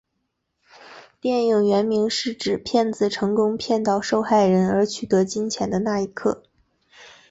[1.19, 6.41] 电影原名是指骗子成功骗倒受害人而取得金钱的那一刻。